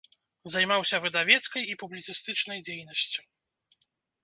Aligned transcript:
Займаўся 0.53 0.99
выдавецкай 1.03 1.67
і 1.75 1.77
публіцыстычнай 1.83 2.59
дзейнасцю. 2.73 3.21